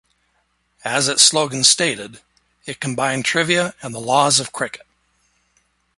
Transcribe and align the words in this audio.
As 0.83 1.07
its 1.07 1.21
slogan 1.21 1.63
stated, 1.63 2.21
it 2.65 2.79
combined 2.79 3.23
trivia 3.23 3.75
and 3.83 3.93
the 3.93 3.99
laws 3.99 4.39
of 4.39 4.51
cricket. 4.51 4.87